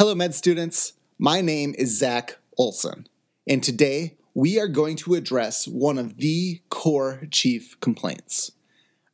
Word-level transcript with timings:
Hello, 0.00 0.14
med 0.14 0.34
students. 0.34 0.94
My 1.18 1.42
name 1.42 1.74
is 1.76 1.98
Zach 1.98 2.38
Olson, 2.56 3.06
and 3.46 3.62
today 3.62 4.16
we 4.32 4.58
are 4.58 4.66
going 4.66 4.96
to 4.96 5.14
address 5.14 5.68
one 5.68 5.98
of 5.98 6.16
the 6.16 6.62
core 6.70 7.28
chief 7.30 7.78
complaints. 7.80 8.50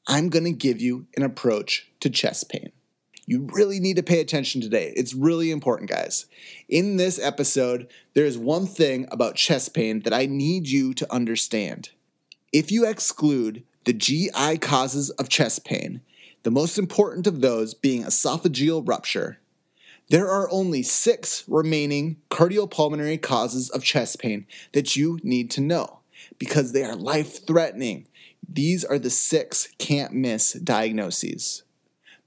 I'm 0.06 0.28
going 0.28 0.44
to 0.44 0.52
give 0.52 0.80
you 0.80 1.08
an 1.16 1.24
approach 1.24 1.90
to 1.98 2.08
chest 2.08 2.48
pain. 2.50 2.70
You 3.26 3.48
really 3.50 3.80
need 3.80 3.96
to 3.96 4.04
pay 4.04 4.20
attention 4.20 4.60
today. 4.60 4.92
It's 4.94 5.12
really 5.12 5.50
important, 5.50 5.90
guys. 5.90 6.26
In 6.68 6.98
this 6.98 7.18
episode, 7.18 7.88
there 8.14 8.24
is 8.24 8.38
one 8.38 8.68
thing 8.68 9.08
about 9.10 9.34
chest 9.34 9.74
pain 9.74 10.02
that 10.02 10.14
I 10.14 10.26
need 10.26 10.68
you 10.68 10.94
to 10.94 11.12
understand. 11.12 11.90
If 12.52 12.70
you 12.70 12.86
exclude 12.86 13.64
the 13.86 13.92
GI 13.92 14.58
causes 14.58 15.10
of 15.10 15.28
chest 15.28 15.64
pain, 15.64 16.02
the 16.44 16.52
most 16.52 16.78
important 16.78 17.26
of 17.26 17.40
those 17.40 17.74
being 17.74 18.04
esophageal 18.04 18.86
rupture, 18.86 19.40
there 20.08 20.28
are 20.28 20.50
only 20.50 20.82
six 20.82 21.44
remaining 21.48 22.16
cardiopulmonary 22.30 23.20
causes 23.20 23.70
of 23.70 23.82
chest 23.82 24.20
pain 24.20 24.46
that 24.72 24.94
you 24.94 25.18
need 25.22 25.50
to 25.52 25.60
know 25.60 26.00
because 26.38 26.72
they 26.72 26.84
are 26.84 26.94
life 26.94 27.44
threatening. 27.46 28.06
These 28.48 28.84
are 28.84 28.98
the 28.98 29.10
six 29.10 29.68
can't 29.78 30.12
miss 30.12 30.52
diagnoses. 30.52 31.64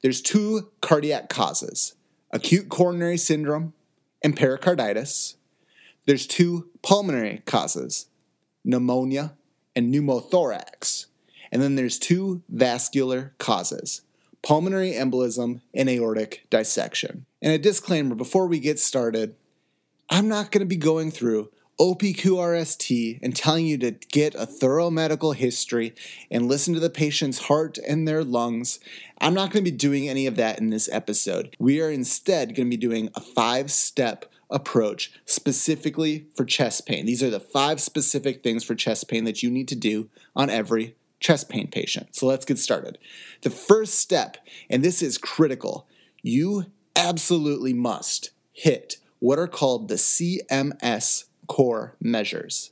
There's 0.01 0.21
two 0.21 0.71
cardiac 0.81 1.29
causes 1.29 1.95
acute 2.31 2.69
coronary 2.69 3.17
syndrome 3.17 3.73
and 4.21 4.35
pericarditis. 4.35 5.35
There's 6.05 6.27
two 6.27 6.69
pulmonary 6.81 7.41
causes 7.45 8.07
pneumonia 8.63 9.33
and 9.75 9.93
pneumothorax. 9.93 11.05
And 11.51 11.61
then 11.61 11.75
there's 11.75 11.97
two 11.97 12.43
vascular 12.49 13.33
causes 13.37 14.01
pulmonary 14.41 14.93
embolism 14.93 15.61
and 15.73 15.89
aortic 15.89 16.45
dissection. 16.49 17.25
And 17.41 17.53
a 17.53 17.57
disclaimer 17.57 18.15
before 18.15 18.47
we 18.47 18.59
get 18.59 18.79
started 18.79 19.35
I'm 20.11 20.27
not 20.27 20.49
going 20.49 20.61
to 20.61 20.65
be 20.65 20.75
going 20.75 21.11
through 21.11 21.51
OPQRST 21.79 23.19
and 23.21 23.35
telling 23.35 23.67
you 23.67 23.77
to 23.77 23.91
get 23.91 24.33
a 24.33 24.45
thorough 24.45 24.89
medical 24.89 25.33
history 25.33 25.93
and 26.31 26.47
listen 26.47 26.73
to 26.73 26.79
the 26.79 26.89
patient's 26.89 27.39
heart 27.39 27.77
and 27.87 28.07
their 28.07 28.23
lungs. 28.23 28.79
I'm 29.21 29.35
not 29.35 29.51
going 29.51 29.63
to 29.63 29.71
be 29.71 29.77
doing 29.77 30.09
any 30.09 30.25
of 30.25 30.35
that 30.35 30.59
in 30.59 30.71
this 30.71 30.89
episode. 30.91 31.55
We 31.59 31.79
are 31.79 31.91
instead 31.91 32.55
going 32.55 32.67
to 32.67 32.77
be 32.77 32.77
doing 32.77 33.09
a 33.15 33.21
five 33.21 33.71
step 33.71 34.25
approach 34.49 35.13
specifically 35.25 36.25
for 36.35 36.43
chest 36.43 36.87
pain. 36.87 37.05
These 37.05 37.21
are 37.21 37.29
the 37.29 37.39
five 37.39 37.79
specific 37.79 38.41
things 38.41 38.63
for 38.63 38.73
chest 38.73 39.07
pain 39.07 39.25
that 39.25 39.43
you 39.43 39.51
need 39.51 39.67
to 39.67 39.75
do 39.75 40.09
on 40.35 40.49
every 40.49 40.95
chest 41.19 41.49
pain 41.49 41.67
patient. 41.67 42.15
So 42.15 42.25
let's 42.25 42.45
get 42.45 42.57
started. 42.57 42.97
The 43.41 43.49
first 43.49 43.95
step, 43.95 44.37
and 44.69 44.83
this 44.83 45.01
is 45.01 45.17
critical, 45.17 45.87
you 46.21 46.65
absolutely 46.95 47.73
must 47.73 48.31
hit 48.51 48.97
what 49.19 49.39
are 49.39 49.47
called 49.47 49.87
the 49.87 49.95
CMS 49.95 51.25
core 51.47 51.95
measures. 51.99 52.71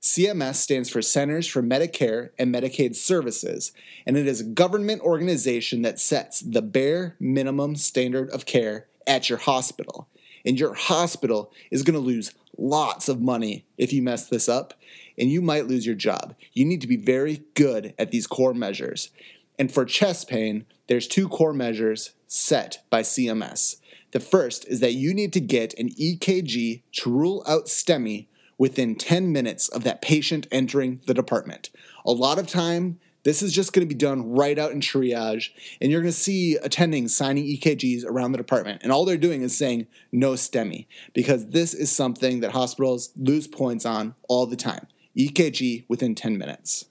CMS 0.00 0.56
stands 0.56 0.88
for 0.88 1.02
Centers 1.02 1.46
for 1.46 1.62
Medicare 1.62 2.30
and 2.38 2.54
Medicaid 2.54 2.94
Services, 2.94 3.72
and 4.06 4.16
it 4.16 4.28
is 4.28 4.40
a 4.40 4.44
government 4.44 5.02
organization 5.02 5.82
that 5.82 5.98
sets 5.98 6.40
the 6.40 6.62
bare 6.62 7.16
minimum 7.18 7.74
standard 7.74 8.30
of 8.30 8.46
care 8.46 8.86
at 9.06 9.28
your 9.28 9.38
hospital. 9.38 10.08
And 10.44 10.58
your 10.58 10.74
hospital 10.74 11.52
is 11.70 11.82
going 11.82 11.94
to 11.94 12.00
lose 12.00 12.32
lots 12.58 13.08
of 13.08 13.20
money 13.20 13.64
if 13.76 13.92
you 13.92 14.02
mess 14.02 14.28
this 14.28 14.48
up, 14.48 14.74
and 15.16 15.30
you 15.30 15.40
might 15.40 15.66
lose 15.66 15.86
your 15.86 15.94
job. 15.94 16.34
You 16.52 16.64
need 16.64 16.80
to 16.80 16.86
be 16.86 16.96
very 16.96 17.42
good 17.54 17.94
at 17.98 18.10
these 18.10 18.26
core 18.26 18.54
measures. 18.54 19.10
And 19.58 19.72
for 19.72 19.84
chest 19.84 20.28
pain, 20.28 20.66
there's 20.86 21.08
two 21.08 21.28
core 21.28 21.52
measures 21.52 22.12
set 22.26 22.82
by 22.90 23.02
CMS. 23.02 23.76
The 24.12 24.20
first 24.20 24.66
is 24.68 24.80
that 24.80 24.94
you 24.94 25.12
need 25.12 25.32
to 25.34 25.40
get 25.40 25.78
an 25.78 25.90
EKG 25.90 26.82
to 26.92 27.10
rule 27.10 27.42
out 27.46 27.66
STEMI 27.66 28.26
within 28.56 28.94
10 28.94 29.32
minutes 29.32 29.68
of 29.68 29.84
that 29.84 30.02
patient 30.02 30.46
entering 30.50 31.00
the 31.06 31.14
department. 31.14 31.70
A 32.04 32.12
lot 32.12 32.38
of 32.38 32.46
time, 32.46 32.98
this 33.28 33.42
is 33.42 33.52
just 33.52 33.74
going 33.74 33.86
to 33.86 33.94
be 33.94 33.98
done 33.98 34.32
right 34.32 34.58
out 34.58 34.72
in 34.72 34.80
triage, 34.80 35.50
and 35.82 35.92
you're 35.92 36.00
going 36.00 36.10
to 36.10 36.18
see 36.18 36.56
attendings 36.64 37.10
signing 37.10 37.44
EKGs 37.44 38.06
around 38.06 38.32
the 38.32 38.38
department, 38.38 38.82
and 38.82 38.90
all 38.90 39.04
they're 39.04 39.18
doing 39.18 39.42
is 39.42 39.54
saying 39.54 39.86
no 40.10 40.32
STEMI 40.32 40.86
because 41.12 41.48
this 41.48 41.74
is 41.74 41.92
something 41.92 42.40
that 42.40 42.52
hospitals 42.52 43.10
lose 43.16 43.46
points 43.46 43.84
on 43.84 44.14
all 44.30 44.46
the 44.46 44.56
time. 44.56 44.86
EKG 45.14 45.84
within 45.88 46.14
10 46.14 46.38
minutes. 46.38 46.86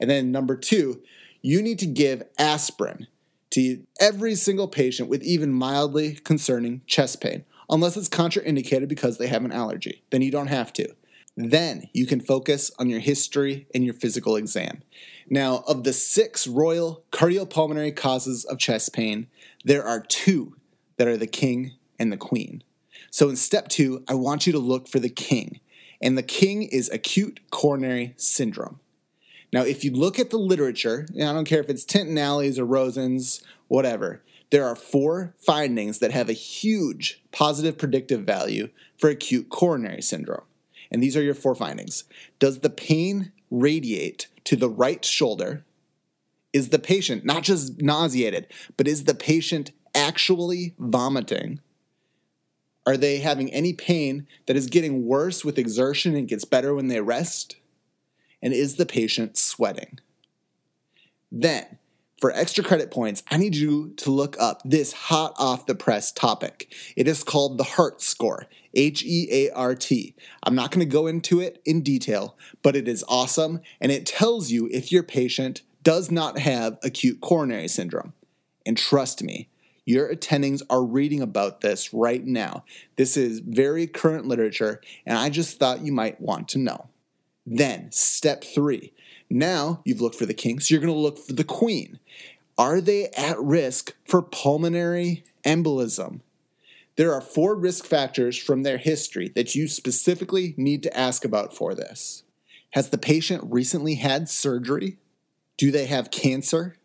And 0.00 0.10
then 0.10 0.32
number 0.32 0.56
two, 0.56 1.02
you 1.40 1.62
need 1.62 1.78
to 1.78 1.86
give 1.86 2.24
aspirin 2.36 3.06
to 3.50 3.84
every 4.00 4.34
single 4.34 4.66
patient 4.66 5.08
with 5.08 5.22
even 5.22 5.52
mildly 5.52 6.14
concerning 6.14 6.82
chest 6.88 7.20
pain, 7.20 7.44
unless 7.70 7.96
it's 7.96 8.08
contraindicated 8.08 8.88
because 8.88 9.18
they 9.18 9.28
have 9.28 9.44
an 9.44 9.52
allergy. 9.52 10.02
Then 10.10 10.22
you 10.22 10.32
don't 10.32 10.48
have 10.48 10.72
to. 10.72 10.96
Then 11.36 11.88
you 11.92 12.06
can 12.06 12.20
focus 12.20 12.70
on 12.78 12.88
your 12.88 13.00
history 13.00 13.66
and 13.74 13.84
your 13.84 13.94
physical 13.94 14.36
exam. 14.36 14.82
Now, 15.28 15.64
of 15.66 15.84
the 15.84 15.92
six 15.92 16.46
royal 16.46 17.04
cardiopulmonary 17.12 17.94
causes 17.94 18.44
of 18.44 18.58
chest 18.58 18.94
pain, 18.94 19.26
there 19.64 19.84
are 19.84 20.00
two 20.00 20.56
that 20.96 21.08
are 21.08 21.16
the 21.16 21.26
king 21.26 21.72
and 21.98 22.10
the 22.10 22.16
queen. 22.16 22.62
So 23.10 23.28
in 23.28 23.36
step 23.36 23.68
two, 23.68 24.02
I 24.08 24.14
want 24.14 24.46
you 24.46 24.52
to 24.52 24.58
look 24.58 24.88
for 24.88 24.98
the 24.98 25.10
king, 25.10 25.60
and 26.00 26.16
the 26.16 26.22
king 26.22 26.62
is 26.62 26.88
acute 26.90 27.40
coronary 27.50 28.14
syndrome. 28.16 28.80
Now, 29.52 29.62
if 29.62 29.84
you 29.84 29.90
look 29.90 30.18
at 30.18 30.30
the 30.30 30.38
literature, 30.38 31.06
I 31.14 31.32
don't 31.32 31.44
care 31.44 31.60
if 31.60 31.68
it's 31.68 31.84
Tintinalli's 31.84 32.58
or 32.58 32.64
Rosen's, 32.64 33.42
whatever, 33.68 34.22
there 34.50 34.66
are 34.66 34.76
four 34.76 35.34
findings 35.38 35.98
that 35.98 36.12
have 36.12 36.28
a 36.28 36.34
huge 36.34 37.22
positive 37.32 37.76
predictive 37.78 38.22
value 38.22 38.68
for 38.96 39.10
acute 39.10 39.48
coronary 39.48 40.02
syndrome. 40.02 40.44
And 40.90 41.02
these 41.02 41.16
are 41.16 41.22
your 41.22 41.34
four 41.34 41.54
findings. 41.54 42.04
Does 42.38 42.60
the 42.60 42.70
pain 42.70 43.32
radiate 43.50 44.28
to 44.44 44.56
the 44.56 44.70
right 44.70 45.04
shoulder? 45.04 45.64
Is 46.52 46.70
the 46.70 46.78
patient 46.78 47.24
not 47.24 47.42
just 47.42 47.82
nauseated, 47.82 48.46
but 48.76 48.88
is 48.88 49.04
the 49.04 49.14
patient 49.14 49.72
actually 49.94 50.74
vomiting? 50.78 51.60
Are 52.86 52.96
they 52.96 53.18
having 53.18 53.52
any 53.52 53.72
pain 53.72 54.26
that 54.46 54.56
is 54.56 54.68
getting 54.68 55.06
worse 55.06 55.44
with 55.44 55.58
exertion 55.58 56.14
and 56.14 56.28
gets 56.28 56.44
better 56.44 56.74
when 56.74 56.86
they 56.86 57.00
rest? 57.00 57.56
And 58.40 58.52
is 58.52 58.76
the 58.76 58.86
patient 58.86 59.36
sweating? 59.36 59.98
Then, 61.32 61.78
for 62.20 62.32
extra 62.32 62.64
credit 62.64 62.90
points, 62.90 63.22
I 63.30 63.36
need 63.36 63.54
you 63.54 63.92
to 63.98 64.10
look 64.10 64.36
up 64.40 64.62
this 64.64 64.92
hot 64.92 65.34
off 65.38 65.66
the 65.66 65.74
press 65.74 66.12
topic. 66.12 66.72
It 66.96 67.06
is 67.08 67.22
called 67.22 67.58
the 67.58 67.64
HEART 67.64 68.00
score, 68.00 68.46
H 68.74 69.04
E 69.04 69.28
A 69.30 69.50
R 69.50 69.74
T. 69.74 70.14
I'm 70.42 70.54
not 70.54 70.70
going 70.70 70.86
to 70.86 70.92
go 70.92 71.06
into 71.06 71.40
it 71.40 71.60
in 71.64 71.82
detail, 71.82 72.36
but 72.62 72.76
it 72.76 72.88
is 72.88 73.04
awesome 73.08 73.60
and 73.80 73.92
it 73.92 74.06
tells 74.06 74.50
you 74.50 74.68
if 74.72 74.90
your 74.90 75.02
patient 75.02 75.62
does 75.82 76.10
not 76.10 76.38
have 76.38 76.78
acute 76.82 77.20
coronary 77.20 77.68
syndrome. 77.68 78.12
And 78.64 78.76
trust 78.76 79.22
me, 79.22 79.48
your 79.84 80.12
attendings 80.12 80.62
are 80.68 80.82
reading 80.82 81.22
about 81.22 81.60
this 81.60 81.94
right 81.94 82.24
now. 82.26 82.64
This 82.96 83.16
is 83.16 83.38
very 83.38 83.86
current 83.86 84.26
literature, 84.26 84.80
and 85.06 85.16
I 85.16 85.30
just 85.30 85.60
thought 85.60 85.86
you 85.86 85.92
might 85.92 86.20
want 86.20 86.48
to 86.48 86.58
know. 86.58 86.88
Then, 87.46 87.92
step 87.92 88.42
three. 88.42 88.92
Now 89.28 89.82
you've 89.84 90.00
looked 90.00 90.16
for 90.16 90.26
the 90.26 90.34
king, 90.34 90.60
so 90.60 90.74
you're 90.74 90.82
going 90.82 90.92
to 90.92 90.98
look 90.98 91.18
for 91.18 91.32
the 91.32 91.44
queen. 91.44 91.98
Are 92.58 92.80
they 92.80 93.08
at 93.10 93.38
risk 93.38 93.94
for 94.04 94.22
pulmonary 94.22 95.24
embolism? 95.44 96.20
There 96.96 97.12
are 97.12 97.20
four 97.20 97.54
risk 97.54 97.84
factors 97.84 98.38
from 98.38 98.62
their 98.62 98.78
history 98.78 99.28
that 99.34 99.54
you 99.54 99.68
specifically 99.68 100.54
need 100.56 100.82
to 100.84 100.96
ask 100.96 101.24
about 101.24 101.54
for 101.54 101.74
this. 101.74 102.22
Has 102.70 102.88
the 102.88 102.98
patient 102.98 103.42
recently 103.46 103.96
had 103.96 104.28
surgery? 104.28 104.96
Do 105.58 105.70
they 105.70 105.86
have 105.86 106.10
cancer? 106.10 106.76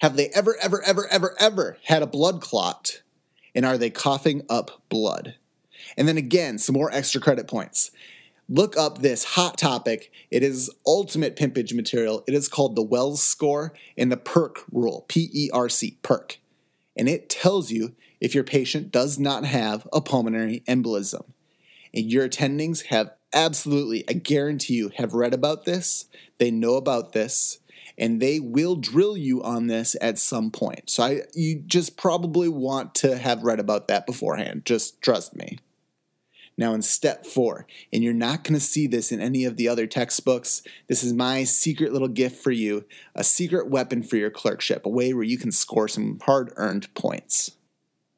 Have 0.00 0.16
they 0.16 0.28
ever, 0.28 0.56
ever, 0.62 0.82
ever, 0.82 1.06
ever, 1.08 1.34
ever 1.38 1.78
had 1.84 2.02
a 2.02 2.06
blood 2.06 2.40
clot? 2.40 3.02
And 3.54 3.64
are 3.64 3.78
they 3.78 3.90
coughing 3.90 4.42
up 4.48 4.82
blood? 4.88 5.36
And 5.96 6.08
then 6.08 6.18
again, 6.18 6.58
some 6.58 6.74
more 6.74 6.90
extra 6.92 7.20
credit 7.20 7.46
points. 7.46 7.90
Look 8.48 8.76
up 8.76 8.98
this 8.98 9.24
hot 9.24 9.58
topic. 9.58 10.12
It 10.30 10.42
is 10.42 10.70
ultimate 10.86 11.36
pimpage 11.36 11.74
material. 11.74 12.22
It 12.28 12.34
is 12.34 12.48
called 12.48 12.76
the 12.76 12.82
Wells 12.82 13.22
score 13.22 13.72
and 13.98 14.10
the 14.10 14.16
PERC 14.16 14.58
rule, 14.70 15.04
P 15.08 15.28
E 15.32 15.50
R 15.52 15.68
C, 15.68 15.98
PERC. 16.02 16.36
And 16.96 17.08
it 17.08 17.28
tells 17.28 17.70
you 17.70 17.94
if 18.20 18.34
your 18.34 18.44
patient 18.44 18.92
does 18.92 19.18
not 19.18 19.44
have 19.44 19.86
a 19.92 20.00
pulmonary 20.00 20.62
embolism. 20.68 21.24
And 21.92 22.10
your 22.10 22.28
attendings 22.28 22.86
have 22.86 23.10
absolutely, 23.32 24.04
I 24.08 24.12
guarantee 24.12 24.74
you, 24.74 24.90
have 24.96 25.12
read 25.12 25.34
about 25.34 25.64
this. 25.64 26.06
They 26.38 26.50
know 26.50 26.74
about 26.74 27.12
this 27.12 27.58
and 27.98 28.20
they 28.20 28.40
will 28.40 28.76
drill 28.76 29.16
you 29.16 29.42
on 29.42 29.66
this 29.66 29.96
at 30.00 30.18
some 30.18 30.50
point. 30.50 30.90
So 30.90 31.02
I 31.02 31.22
you 31.34 31.62
just 31.66 31.96
probably 31.96 32.48
want 32.48 32.94
to 32.96 33.18
have 33.18 33.42
read 33.42 33.60
about 33.60 33.88
that 33.88 34.06
beforehand. 34.06 34.64
Just 34.64 35.00
trust 35.02 35.34
me. 35.34 35.58
Now, 36.58 36.72
in 36.72 36.80
step 36.80 37.26
four, 37.26 37.66
and 37.92 38.02
you're 38.02 38.14
not 38.14 38.42
going 38.42 38.54
to 38.54 38.60
see 38.60 38.86
this 38.86 39.12
in 39.12 39.20
any 39.20 39.44
of 39.44 39.56
the 39.56 39.68
other 39.68 39.86
textbooks, 39.86 40.62
this 40.88 41.04
is 41.04 41.12
my 41.12 41.44
secret 41.44 41.92
little 41.92 42.08
gift 42.08 42.42
for 42.42 42.50
you 42.50 42.84
a 43.14 43.22
secret 43.24 43.68
weapon 43.68 44.02
for 44.02 44.16
your 44.16 44.30
clerkship, 44.30 44.86
a 44.86 44.88
way 44.88 45.12
where 45.12 45.22
you 45.22 45.36
can 45.36 45.52
score 45.52 45.86
some 45.86 46.18
hard 46.24 46.52
earned 46.56 46.92
points. 46.94 47.52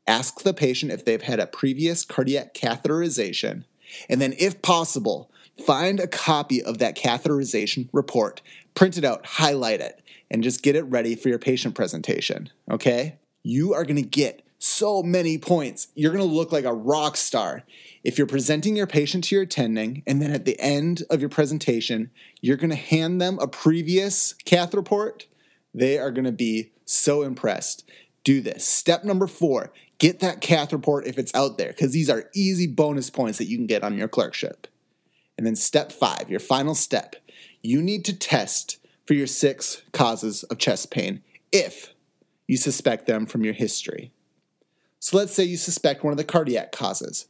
ask 0.07 0.41
the 0.41 0.55
patient 0.55 0.91
if 0.91 1.05
they've 1.05 1.23
had 1.23 1.39
a 1.39 1.47
previous 1.47 2.05
cardiac 2.05 2.55
catheterization, 2.55 3.65
and 4.09 4.21
then, 4.21 4.35
if 4.39 4.63
possible, 4.63 5.31
find 5.67 6.01
a 6.01 6.07
copy 6.07 6.63
of 6.63 6.79
that 6.79 6.97
catheterization 6.97 7.89
report, 7.93 8.41
print 8.75 8.97
it 8.97 9.05
out, 9.05 9.25
highlight 9.27 9.81
it, 9.81 10.01
and 10.31 10.43
just 10.43 10.63
get 10.63 10.77
it 10.77 10.83
ready 10.83 11.15
for 11.15 11.29
your 11.29 11.39
patient 11.39 11.75
presentation. 11.75 12.51
Okay? 12.71 13.17
You 13.43 13.75
are 13.75 13.85
gonna 13.85 14.03
get 14.03 14.43
so 14.59 15.03
many 15.03 15.39
points. 15.39 15.89
You're 15.95 16.13
gonna 16.13 16.25
look 16.25 16.53
like 16.53 16.65
a 16.65 16.73
rock 16.73 17.17
star. 17.17 17.65
If 18.05 18.19
you're 18.19 18.27
presenting 18.27 18.77
your 18.77 18.87
patient 18.87 19.25
to 19.25 19.35
your 19.35 19.45
attending, 19.45 20.03
and 20.07 20.21
then 20.21 20.33
at 20.33 20.45
the 20.45 20.59
end 20.61 21.05
of 21.11 21.21
your 21.21 21.31
presentation, 21.31 22.11
you're 22.41 22.57
gonna 22.57 22.75
hand 22.75 23.21
them 23.21 23.39
a 23.41 23.49
previous 23.49 24.33
cath 24.45 24.75
report, 24.75 25.27
they 25.73 25.99
are 25.99 26.11
gonna 26.11 26.33
be 26.33 26.73
so 26.85 27.23
impressed. 27.23 27.89
Do 28.25 28.41
this. 28.41 28.67
Step 28.67 29.05
number 29.05 29.27
four 29.27 29.73
get 29.99 30.21
that 30.21 30.41
cath 30.41 30.73
report 30.73 31.07
if 31.07 31.19
it's 31.19 31.35
out 31.35 31.59
there, 31.59 31.69
because 31.69 31.93
these 31.93 32.09
are 32.09 32.31
easy 32.35 32.67
bonus 32.67 33.11
points 33.11 33.39
that 33.39 33.47
you 33.47 33.57
can 33.57 33.67
get 33.67 33.83
on 33.83 33.99
your 33.99 34.09
clerkship. 34.09 34.67
And 35.37 35.47
then 35.47 35.57
step 35.57 35.93
five, 35.93 36.31
your 36.31 36.41
final 36.41 36.75
step, 36.75 37.17
you 37.63 37.83
need 37.83 38.05
to 38.07 38.17
test 38.17 38.79
for 39.07 39.15
your 39.15 39.27
six 39.27 39.83
causes 39.93 40.45
of 40.45 40.59
chest 40.59 40.91
pain 40.91 41.23
if 41.53 41.95
you 42.47 42.57
suspect 42.57 43.07
them 43.07 43.27
from 43.27 43.45
your 43.45 43.55
history. 43.55 44.13
So 45.01 45.17
let's 45.17 45.33
say 45.33 45.45
you 45.45 45.57
suspect 45.57 46.03
one 46.03 46.13
of 46.13 46.17
the 46.17 46.25
cardiac 46.25 46.73
causes 46.73 47.27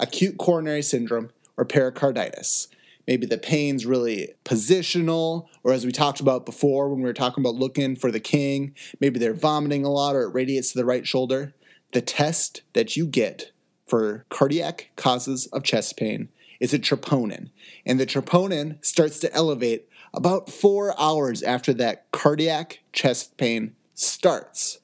acute 0.00 0.38
coronary 0.38 0.82
syndrome 0.82 1.30
or 1.56 1.64
pericarditis. 1.64 2.68
Maybe 3.06 3.26
the 3.26 3.38
pain's 3.38 3.86
really 3.86 4.34
positional, 4.44 5.46
or 5.62 5.72
as 5.72 5.84
we 5.84 5.92
talked 5.92 6.20
about 6.20 6.46
before 6.46 6.88
when 6.88 6.98
we 6.98 7.04
were 7.04 7.12
talking 7.12 7.42
about 7.42 7.54
looking 7.54 7.94
for 7.94 8.10
the 8.10 8.20
king, 8.20 8.74
maybe 9.00 9.18
they're 9.18 9.34
vomiting 9.34 9.84
a 9.84 9.90
lot 9.90 10.16
or 10.16 10.22
it 10.22 10.34
radiates 10.34 10.72
to 10.72 10.78
the 10.78 10.84
right 10.84 11.06
shoulder. 11.06 11.54
The 11.92 12.00
test 12.00 12.62
that 12.72 12.96
you 12.96 13.06
get 13.06 13.52
for 13.86 14.24
cardiac 14.28 14.90
causes 14.96 15.46
of 15.46 15.62
chest 15.62 15.96
pain 15.96 16.28
is 16.58 16.72
a 16.72 16.78
troponin. 16.78 17.50
And 17.84 18.00
the 18.00 18.06
troponin 18.06 18.84
starts 18.84 19.18
to 19.20 19.32
elevate 19.34 19.88
about 20.14 20.48
four 20.48 20.98
hours 20.98 21.42
after 21.42 21.74
that 21.74 22.10
cardiac 22.12 22.80
chest 22.92 23.36
pain 23.36 23.74
starts. 23.94 24.78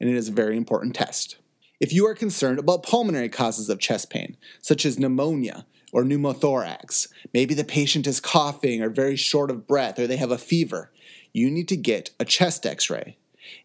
And 0.00 0.08
it 0.08 0.16
is 0.16 0.28
a 0.28 0.32
very 0.32 0.56
important 0.56 0.94
test. 0.94 1.36
If 1.82 1.92
you 1.92 2.06
are 2.06 2.14
concerned 2.14 2.60
about 2.60 2.84
pulmonary 2.84 3.28
causes 3.28 3.68
of 3.68 3.80
chest 3.80 4.08
pain, 4.08 4.36
such 4.60 4.86
as 4.86 5.00
pneumonia 5.00 5.66
or 5.90 6.04
pneumothorax, 6.04 7.08
maybe 7.34 7.54
the 7.54 7.64
patient 7.64 8.06
is 8.06 8.20
coughing 8.20 8.80
or 8.80 8.88
very 8.88 9.16
short 9.16 9.50
of 9.50 9.66
breath 9.66 9.98
or 9.98 10.06
they 10.06 10.16
have 10.16 10.30
a 10.30 10.38
fever, 10.38 10.92
you 11.32 11.50
need 11.50 11.66
to 11.66 11.76
get 11.76 12.10
a 12.20 12.24
chest 12.24 12.64
x 12.66 12.88
ray. 12.88 13.16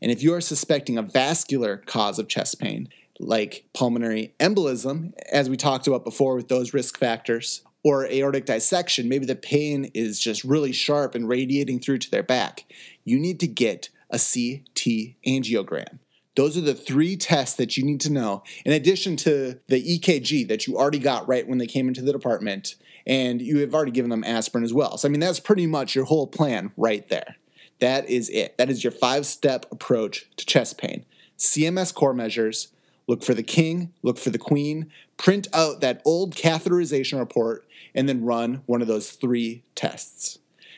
And 0.01 0.11
if 0.11 0.23
you 0.23 0.33
are 0.33 0.41
suspecting 0.41 0.97
a 0.97 1.03
vascular 1.03 1.77
cause 1.77 2.17
of 2.17 2.27
chest 2.27 2.59
pain, 2.59 2.89
like 3.19 3.65
pulmonary 3.75 4.33
embolism, 4.39 5.13
as 5.31 5.47
we 5.47 5.55
talked 5.55 5.85
about 5.85 6.03
before 6.03 6.35
with 6.35 6.47
those 6.47 6.73
risk 6.73 6.97
factors, 6.97 7.61
or 7.83 8.07
aortic 8.07 8.47
dissection, 8.47 9.07
maybe 9.07 9.27
the 9.27 9.35
pain 9.35 9.91
is 9.93 10.19
just 10.19 10.43
really 10.43 10.71
sharp 10.71 11.13
and 11.13 11.29
radiating 11.29 11.79
through 11.79 11.99
to 11.99 12.09
their 12.09 12.23
back, 12.23 12.65
you 13.05 13.19
need 13.19 13.39
to 13.41 13.47
get 13.47 13.89
a 14.09 14.17
CT 14.17 15.13
angiogram. 15.23 15.99
Those 16.37 16.55
are 16.55 16.61
the 16.61 16.75
three 16.75 17.17
tests 17.17 17.55
that 17.55 17.77
you 17.77 17.83
need 17.83 17.99
to 18.01 18.11
know, 18.11 18.43
in 18.63 18.71
addition 18.71 19.17
to 19.17 19.59
the 19.67 19.99
EKG 19.99 20.47
that 20.47 20.67
you 20.67 20.77
already 20.77 20.99
got 20.99 21.27
right 21.27 21.47
when 21.47 21.57
they 21.57 21.65
came 21.65 21.87
into 21.87 22.03
the 22.03 22.11
department, 22.11 22.75
and 23.07 23.41
you 23.41 23.57
have 23.59 23.73
already 23.73 23.91
given 23.91 24.11
them 24.11 24.23
aspirin 24.23 24.63
as 24.63 24.71
well. 24.71 24.99
So, 24.99 25.07
I 25.07 25.11
mean, 25.11 25.19
that's 25.19 25.39
pretty 25.39 25.65
much 25.65 25.95
your 25.95 26.05
whole 26.05 26.27
plan 26.27 26.71
right 26.77 27.09
there. 27.09 27.37
That 27.79 28.07
is 28.07 28.29
it. 28.29 28.55
That 28.59 28.69
is 28.69 28.83
your 28.83 28.91
five 28.91 29.25
step 29.25 29.65
approach 29.71 30.27
to 30.37 30.45
chest 30.45 30.77
pain. 30.77 31.05
CMS 31.39 31.91
core 31.91 32.13
measures, 32.13 32.67
look 33.07 33.23
for 33.23 33.33
the 33.33 33.41
king, 33.41 33.91
look 34.03 34.19
for 34.19 34.29
the 34.29 34.37
queen, 34.37 34.91
print 35.17 35.47
out 35.53 35.81
that 35.81 36.03
old 36.05 36.35
catheterization 36.35 37.17
report, 37.17 37.65
and 37.95 38.07
then 38.07 38.23
run 38.23 38.61
one 38.67 38.83
of 38.83 38.87
those 38.87 39.09
three 39.09 39.63
tests. 39.73 40.37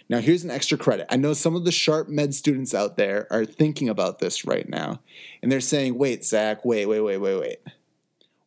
Now, 0.10 0.20
here's 0.20 0.44
an 0.44 0.50
extra 0.50 0.78
credit. 0.78 1.06
I 1.10 1.18
know 1.18 1.34
some 1.34 1.56
of 1.56 1.66
the 1.66 1.72
sharp 1.72 2.10
med 2.10 2.34
students 2.34 2.74
out 2.74 2.98
there 2.98 3.28
are 3.30 3.46
thinking 3.46 3.90
about 3.90 4.18
this 4.18 4.44
right 4.44 4.68
now, 4.68 5.02
and 5.42 5.52
they're 5.52 5.62
saying, 5.62 5.98
wait, 6.00 6.26
Zach, 6.26 6.66
wait, 6.66 6.88
wait, 6.88 7.02
wait, 7.02 7.18
wait, 7.18 7.40
wait. 7.40 7.60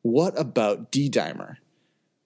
What 0.02 0.38
about 0.38 0.90
D 0.90 1.08
dimer? 1.08 1.58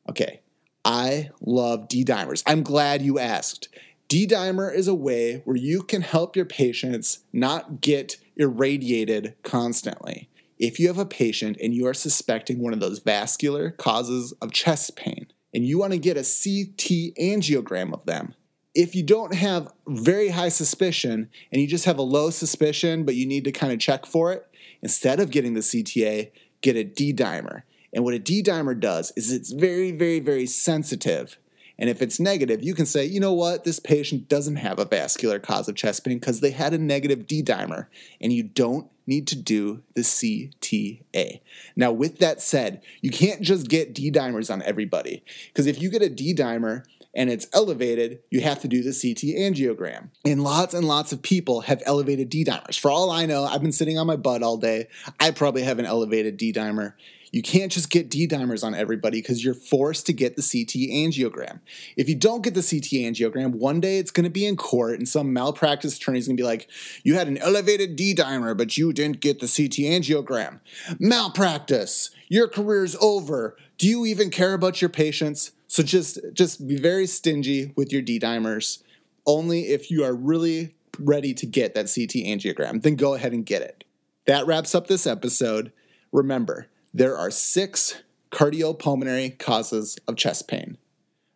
Okay, 0.08 0.40
I 0.86 1.30
love 1.42 1.88
D 1.88 2.02
dimers. 2.02 2.42
I'm 2.46 2.62
glad 2.62 3.02
you 3.02 3.18
asked. 3.18 3.68
D 4.08 4.26
dimer 4.26 4.74
is 4.74 4.88
a 4.88 4.94
way 4.94 5.42
where 5.44 5.56
you 5.56 5.82
can 5.82 6.00
help 6.00 6.34
your 6.34 6.46
patients 6.46 7.18
not 7.32 7.82
get 7.82 8.16
irradiated 8.36 9.34
constantly. 9.42 10.30
If 10.58 10.80
you 10.80 10.86
have 10.86 10.98
a 10.98 11.04
patient 11.04 11.58
and 11.62 11.74
you 11.74 11.86
are 11.86 11.94
suspecting 11.94 12.60
one 12.60 12.72
of 12.72 12.80
those 12.80 13.00
vascular 13.00 13.72
causes 13.72 14.32
of 14.40 14.52
chest 14.52 14.96
pain, 14.96 15.26
and 15.52 15.66
you 15.66 15.78
want 15.78 15.92
to 15.92 15.98
get 15.98 16.16
a 16.16 16.20
CT 16.20 17.14
angiogram 17.20 17.92
of 17.92 18.06
them, 18.06 18.34
if 18.76 18.94
you 18.94 19.02
don't 19.02 19.34
have 19.34 19.72
very 19.88 20.28
high 20.28 20.50
suspicion 20.50 21.30
and 21.50 21.62
you 21.62 21.66
just 21.66 21.86
have 21.86 21.98
a 21.98 22.02
low 22.02 22.28
suspicion, 22.28 23.04
but 23.04 23.14
you 23.14 23.26
need 23.26 23.44
to 23.44 23.52
kind 23.52 23.72
of 23.72 23.78
check 23.78 24.04
for 24.04 24.32
it, 24.32 24.46
instead 24.82 25.18
of 25.18 25.30
getting 25.30 25.54
the 25.54 25.60
CTA, 25.60 26.30
get 26.60 26.76
a 26.76 26.84
D 26.84 27.12
dimer. 27.12 27.62
And 27.94 28.04
what 28.04 28.12
a 28.12 28.18
D 28.18 28.42
dimer 28.42 28.78
does 28.78 29.14
is 29.16 29.32
it's 29.32 29.50
very, 29.50 29.92
very, 29.92 30.20
very 30.20 30.46
sensitive. 30.46 31.38
And 31.78 31.88
if 31.88 32.02
it's 32.02 32.20
negative, 32.20 32.62
you 32.62 32.74
can 32.74 32.84
say, 32.86 33.04
you 33.04 33.18
know 33.18 33.32
what, 33.32 33.64
this 33.64 33.80
patient 33.80 34.28
doesn't 34.28 34.56
have 34.56 34.78
a 34.78 34.84
vascular 34.84 35.38
cause 35.38 35.68
of 35.68 35.74
chest 35.74 36.04
pain 36.04 36.18
because 36.18 36.40
they 36.40 36.50
had 36.50 36.74
a 36.74 36.78
negative 36.78 37.26
D 37.26 37.42
dimer, 37.42 37.86
and 38.20 38.32
you 38.32 38.42
don't 38.42 38.90
need 39.06 39.26
to 39.28 39.36
do 39.36 39.82
the 39.94 40.02
CTA. 40.02 41.40
Now, 41.76 41.92
with 41.92 42.18
that 42.18 42.42
said, 42.42 42.82
you 43.00 43.10
can't 43.10 43.40
just 43.40 43.68
get 43.68 43.94
D 43.94 44.10
dimers 44.10 44.52
on 44.52 44.62
everybody 44.62 45.22
because 45.48 45.66
if 45.66 45.80
you 45.80 45.90
get 45.90 46.02
a 46.02 46.10
D 46.10 46.34
dimer 46.34 46.84
and 47.16 47.30
it's 47.30 47.48
elevated, 47.54 48.20
you 48.30 48.42
have 48.42 48.60
to 48.60 48.68
do 48.68 48.82
the 48.82 48.90
CT 48.90 49.34
angiogram. 49.36 50.10
And 50.24 50.44
lots 50.44 50.74
and 50.74 50.86
lots 50.86 51.12
of 51.12 51.22
people 51.22 51.62
have 51.62 51.82
elevated 51.86 52.28
D 52.28 52.44
dimers. 52.44 52.78
For 52.78 52.90
all 52.90 53.10
I 53.10 53.24
know, 53.24 53.44
I've 53.44 53.62
been 53.62 53.72
sitting 53.72 53.98
on 53.98 54.06
my 54.06 54.16
butt 54.16 54.42
all 54.42 54.58
day. 54.58 54.88
I 55.18 55.30
probably 55.30 55.62
have 55.62 55.78
an 55.78 55.86
elevated 55.86 56.36
D 56.36 56.52
dimer. 56.52 56.92
You 57.32 57.42
can't 57.42 57.72
just 57.72 57.90
get 57.90 58.10
D 58.10 58.28
dimers 58.28 58.62
on 58.62 58.74
everybody 58.74 59.20
because 59.20 59.42
you're 59.42 59.54
forced 59.54 60.06
to 60.06 60.12
get 60.12 60.36
the 60.36 60.42
CT 60.42 60.90
angiogram. 60.92 61.60
If 61.96 62.08
you 62.08 62.14
don't 62.14 62.42
get 62.42 62.54
the 62.54 62.60
CT 62.62 63.02
angiogram, 63.12 63.54
one 63.54 63.80
day 63.80 63.98
it's 63.98 64.10
going 64.10 64.24
to 64.24 64.30
be 64.30 64.46
in 64.46 64.56
court 64.56 64.98
and 64.98 65.08
some 65.08 65.32
malpractice 65.32 65.96
attorney 65.96 66.18
is 66.18 66.28
going 66.28 66.36
to 66.36 66.42
be 66.42 66.46
like, 66.46 66.68
You 67.02 67.14
had 67.14 67.28
an 67.28 67.38
elevated 67.38 67.96
D 67.96 68.14
dimer, 68.14 68.56
but 68.56 68.76
you 68.76 68.92
didn't 68.92 69.20
get 69.20 69.40
the 69.40 69.48
CT 69.48 69.90
angiogram. 69.90 70.60
Malpractice. 70.98 72.10
Your 72.28 72.46
career's 72.46 72.94
over. 73.00 73.56
Do 73.78 73.88
you 73.88 74.06
even 74.06 74.30
care 74.30 74.54
about 74.54 74.80
your 74.80 74.90
patients? 74.90 75.52
So 75.76 75.82
just 75.82 76.18
just 76.32 76.66
be 76.66 76.78
very 76.78 77.06
stingy 77.06 77.74
with 77.76 77.92
your 77.92 78.00
D 78.00 78.18
dimers. 78.18 78.82
Only 79.26 79.64
if 79.64 79.90
you 79.90 80.04
are 80.04 80.14
really 80.14 80.74
ready 80.98 81.34
to 81.34 81.44
get 81.44 81.74
that 81.74 81.92
CT 81.94 82.24
angiogram, 82.24 82.80
then 82.80 82.96
go 82.96 83.12
ahead 83.12 83.34
and 83.34 83.44
get 83.44 83.60
it. 83.60 83.84
That 84.26 84.46
wraps 84.46 84.74
up 84.74 84.86
this 84.86 85.06
episode. 85.06 85.72
Remember, 86.12 86.68
there 86.94 87.14
are 87.14 87.30
six 87.30 88.02
cardiopulmonary 88.30 89.38
causes 89.38 89.98
of 90.08 90.16
chest 90.16 90.48
pain 90.48 90.78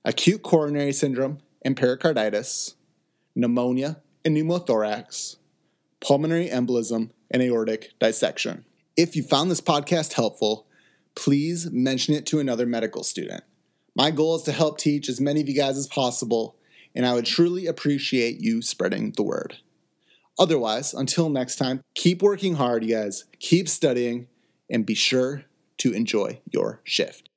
acute 0.06 0.42
coronary 0.42 0.94
syndrome 0.94 1.40
and 1.60 1.76
pericarditis, 1.76 2.76
pneumonia 3.34 4.00
and 4.24 4.34
pneumothorax, 4.34 5.36
pulmonary 6.00 6.48
embolism, 6.48 7.10
and 7.30 7.42
aortic 7.42 7.92
dissection. 8.00 8.64
If 8.96 9.16
you 9.16 9.22
found 9.22 9.50
this 9.50 9.60
podcast 9.60 10.14
helpful, 10.14 10.66
please 11.14 11.70
mention 11.70 12.14
it 12.14 12.24
to 12.24 12.40
another 12.40 12.64
medical 12.64 13.04
student. 13.04 13.44
My 14.00 14.10
goal 14.10 14.34
is 14.34 14.44
to 14.44 14.52
help 14.52 14.78
teach 14.78 15.10
as 15.10 15.20
many 15.20 15.42
of 15.42 15.48
you 15.50 15.54
guys 15.54 15.76
as 15.76 15.86
possible, 15.86 16.56
and 16.94 17.04
I 17.04 17.12
would 17.12 17.26
truly 17.26 17.66
appreciate 17.66 18.40
you 18.40 18.62
spreading 18.62 19.12
the 19.14 19.22
word. 19.22 19.58
Otherwise, 20.38 20.94
until 20.94 21.28
next 21.28 21.56
time, 21.56 21.82
keep 21.94 22.22
working 22.22 22.54
hard, 22.54 22.82
you 22.82 22.94
guys, 22.94 23.26
keep 23.40 23.68
studying, 23.68 24.26
and 24.70 24.86
be 24.86 24.94
sure 24.94 25.44
to 25.76 25.92
enjoy 25.92 26.40
your 26.50 26.80
shift. 26.82 27.29